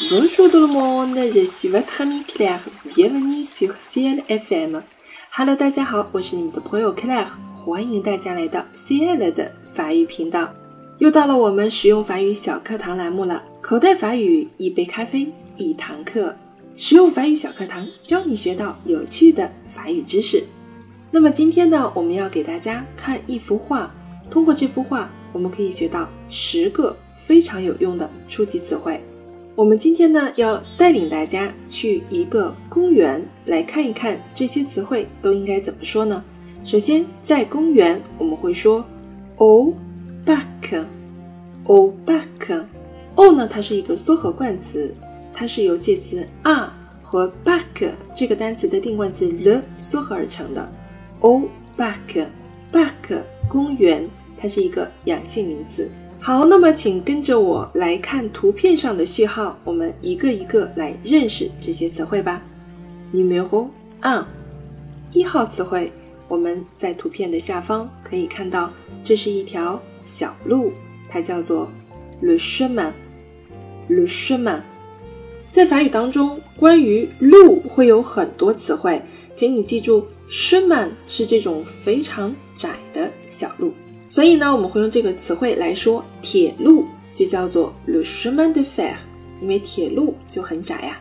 [0.00, 2.60] Bonjour tout le monde, je suis votre ami Claire.
[2.86, 4.80] Bienvenue sur CL FM.
[5.36, 10.54] Hello，大家好，我是你们的朋友 Claire，欢迎大家来到 CL 的法语频道。
[10.98, 15.26] 又到了我们实用法语小课堂栏目了，口袋法语一杯咖啡
[15.56, 16.36] 一堂课，
[16.76, 20.44] 实用法语小课堂教你学到有趣的法语知识。
[21.10, 23.92] 那么今天呢，我们要给大家看一幅画，
[24.30, 29.02] 通过这幅画，我们可以学到十个非常有用的初级词汇。
[29.58, 36.22] 我们今天呢，要带领大家去一个公园来看一看这些词汇都应该怎么说呢？
[36.64, 38.84] 首先，在公园我们会说
[39.34, 39.74] o
[40.24, 40.84] b a c k
[41.64, 42.64] o b a c k
[43.16, 44.94] o 呢，它是一个缩合冠词，
[45.34, 46.72] 它是由介词 “a”
[47.02, 50.70] 和 “bac” 这个单词的定冠词 “le” 缩合而成的。
[51.20, 55.90] “au bac”，“bac” 公园，它是一个阳性名词。
[56.20, 62.42] 好，那么请跟着我来看图片上的序号，我们一个一个来认识这些词汇吧。
[63.14, 63.68] Numéro
[64.02, 64.24] un，
[65.12, 65.92] 一号词汇，
[66.26, 68.70] 我们在图片的下方可以看到，
[69.04, 70.72] 这是一条小路，
[71.08, 71.70] 它叫做
[72.20, 72.92] le chemin。
[73.88, 74.60] le chemin，
[75.50, 79.00] 在法语当中，关于路会有很多词汇，
[79.34, 83.72] 请你记住，chemin 是这种非常窄的小路。
[84.08, 88.94] 所以呢，我们会用这个词汇来说铁路，就叫做 le chemin de fer，
[89.40, 90.98] 因为铁路就很窄呀。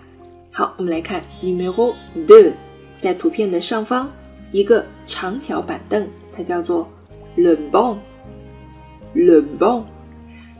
[0.51, 1.93] 好，我们来看 numéro
[2.27, 2.51] deux，
[2.99, 4.11] 在图片的上方
[4.51, 6.89] 一个长条板凳，它叫做
[7.37, 9.83] le banc，le banc。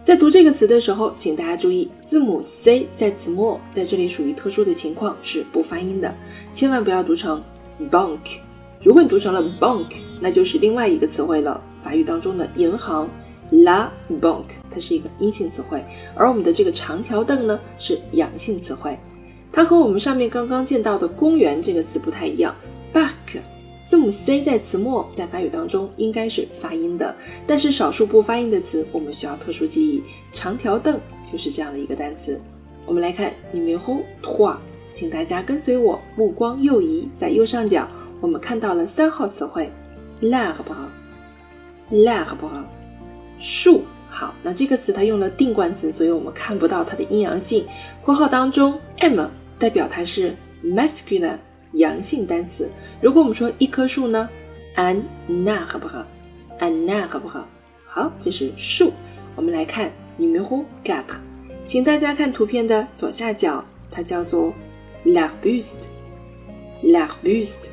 [0.04, 6.16] 在读这个词的时候，请大家注意字母 c 在词末，在这里属于特殊的情况是不发音的，
[6.54, 7.44] 千万不要读成
[7.92, 8.38] bank。
[8.84, 11.60] 如果你读成了 bank，那就是另外一个词汇了。
[11.78, 13.10] 法语当中的银行
[13.52, 13.90] ，la
[14.22, 15.84] banque，它是一个阴性词汇，
[16.16, 18.98] 而我们的这个长条凳呢是阳性词汇。
[19.52, 22.56] 它和我们上面刚刚见到的公园这个词不太一样。
[22.94, 23.10] back，
[23.86, 27.16] 字母 c 在词末，在法语当中应该是发音的，
[27.48, 30.04] 但是少数不发音的词我们需要特殊记忆。
[30.34, 32.40] 长条凳就是这样的一个单词。
[32.86, 34.58] 我们来看 numéro t r o
[34.94, 37.88] 请大家跟随我，目光右移，在右上角，
[38.20, 39.72] 我们看到了三号词汇
[40.22, 40.76] ，l'arbre。
[41.92, 42.66] l'arbre，
[43.40, 43.86] 树。
[44.10, 47.66] 好，那这个词它用了定冠词，所以我们看不到它的阴阳性。
[48.02, 49.28] 括号当中，m
[49.60, 51.38] 代表它是 masculine
[51.74, 52.70] 阳性单词。
[53.02, 54.28] 如果我们说一棵树呢
[54.76, 55.04] ，un
[55.46, 57.44] arbre，un arbre。
[57.86, 58.92] 好，这是树。
[59.36, 61.20] 我们来看 numéro quatre，
[61.66, 64.52] 请大家看图片的左下角，它叫做
[65.06, 67.68] l'arbuste，l'arbuste。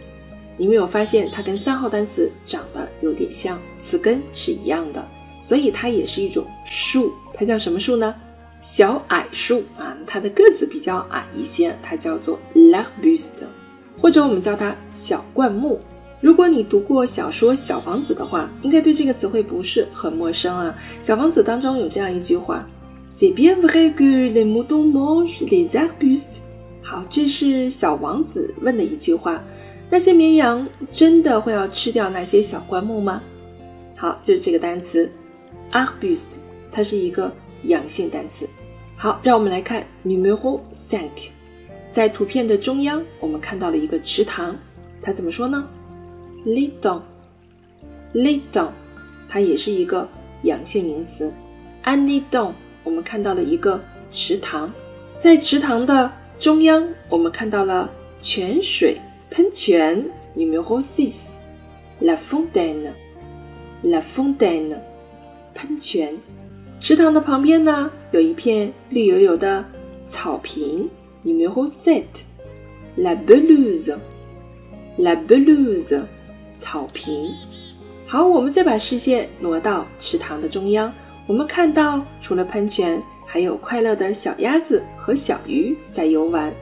[0.56, 5.04] 你没有发现它跟三号单词长得有点像，词根是一样的，
[5.40, 7.12] 所以它也是一种树。
[7.32, 8.14] 它叫什么树呢？
[8.62, 13.44] 小矮树啊，它的个子比较矮一些，它叫做 l'arbuste，
[13.98, 15.80] 或者我们叫它小灌木。
[16.20, 20.74] 如果你读过小说《小王子》的话，应该对这个词汇不是很陌生啊。
[21.06, 22.66] 《小王子》当中有这样一句话
[23.10, 26.38] ：“C'est bien vrai que les moutons mangent les arbustes。”
[26.80, 29.42] 好，这是小王子问的一句话。
[29.90, 33.22] 那些绵羊真的会要吃掉那些小灌木吗？
[33.96, 35.08] 好，就是这个单词
[35.70, 36.24] ，arbus，
[36.72, 38.48] 它是一个阳性单词。
[38.96, 41.28] 好，让我们来看 numéro cinq，
[41.90, 44.56] 在图片的中央，我们看到了一个池塘，
[45.00, 45.68] 它怎么说呢
[46.44, 48.70] ？Lidon，Lidon，
[49.28, 50.08] 它也是一个
[50.42, 51.32] 阳性名词。
[51.84, 52.52] Anidon，
[52.82, 53.80] 我们看到了一个
[54.10, 54.72] 池塘，
[55.16, 58.98] 在池塘的中央，我们看到了泉水。
[59.34, 60.00] 喷泉
[60.36, 64.78] ，numéro six，la fontaine，la fontaine，
[65.52, 66.16] 喷泉。
[66.78, 69.64] 池塘的旁边呢，有一片绿油油的
[70.06, 70.88] 草坪
[71.24, 76.00] ，numéro sept，la pelouse，la pelouse，
[76.56, 77.28] 草坪。
[78.06, 80.94] 好，我们再把视线挪到池塘的中央，
[81.26, 86.54] 我们看到除了喷泉，还有快乐的小鸭子和小鱼在游玩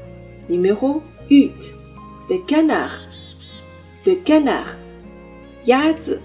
[0.49, 0.99] ，numéro
[1.29, 1.82] huit。
[2.29, 4.67] Le canard，le canard，
[5.65, 6.21] 鸭子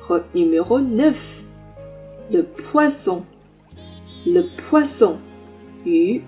[0.00, 5.16] 和 numéro neuf，le poisson，le poisson，
[5.84, 6.22] 鱼。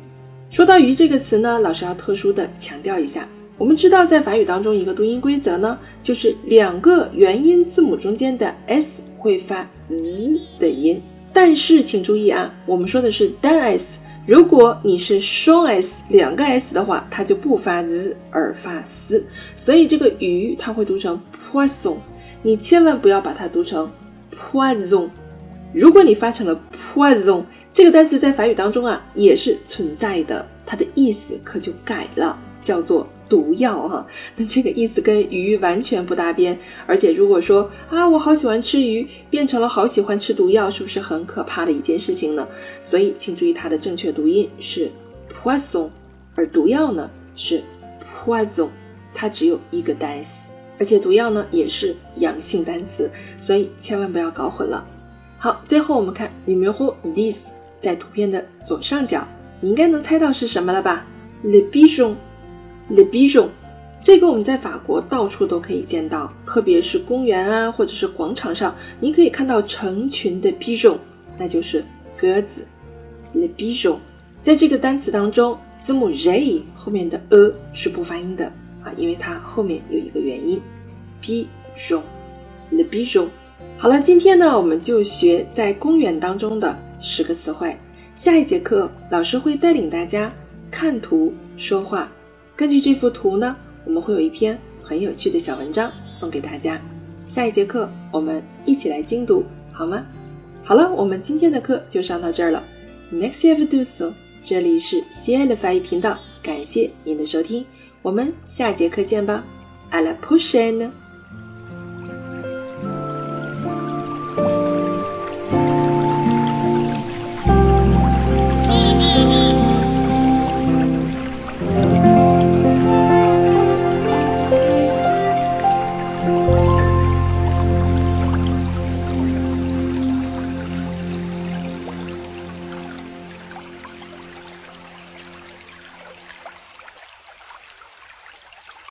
[0.50, 3.26] 说到鱼这个词呢，老师要特殊的强调一下。
[3.56, 11.00] 我们知道，在法语当中，一个读音规则呢，就是两个元音字母中间的 s 会发 z 的音。
[11.32, 13.98] 但是请注意啊，我们说的是单 s。
[14.26, 19.22] 如果你是双 s 两个 s 的话，它就不发 z 而发 s，
[19.54, 21.20] 所以这个鱼它会读成
[21.52, 21.96] poison，
[22.42, 23.90] 你千万不要把它读成
[24.34, 25.10] poison。
[25.74, 26.58] 如果你发成了
[26.94, 34.06] poison，这个单词在法语当中啊也是存在的，它的意思可就改了，叫做毒药哈。
[34.36, 42.46] 那这个意思跟鱼完全不搭边，而且如果说啊我好喜欢吃鱼，变成了好喜欢吃毒药，是不是很可怕的一件事情呢？
[42.82, 44.90] 所以请注意它的正确读音是
[45.42, 45.88] poison，
[46.34, 47.62] 而毒药呢是
[48.24, 48.68] poison，
[49.14, 54.86] 它只有一个单词，而且毒药呢也是阳性单词，所以千万不要搞混了。
[55.38, 57.46] 好，最后我们看 numéro dix。
[57.76, 59.28] 在图片的左上角，
[59.60, 61.04] 你应该能猜到是什么了吧
[61.42, 62.16] ？Le bijon，le
[62.90, 63.48] Le Bijon，
[64.02, 70.96] 这个我们在法国到处都可以见到，特别是公园啊，或者是广场上，你可以看到成群的 bijon，
[71.38, 71.84] 那就是
[72.16, 72.66] 鸽子。
[73.34, 73.96] Le bijon，
[74.42, 78.44] 在这个单词当中，字母 j 后面的 a 是不发音的
[78.82, 80.60] 啊，因为它后面有一个元音。
[81.22, 83.28] bijon，le bijon。
[83.78, 86.78] 好了，今天呢，我们就学在公园当中的。
[87.00, 87.76] 十个词汇，
[88.16, 90.32] 下一节课老师会带领大家
[90.70, 92.10] 看图说话。
[92.56, 96.80] 根据这幅图呢，我们会有一篇很有趣的小文章送给大家。
[97.26, 100.06] 下一节课我们一起来精读，好吗？
[100.62, 102.62] 好了，我们今天的课就上到这儿了。
[103.12, 104.12] Next have do so，
[104.42, 107.66] 这里是西安的法语频道，感谢您的收听，
[108.02, 109.44] 我们下节课见吧。
[109.90, 111.03] À la prochaine。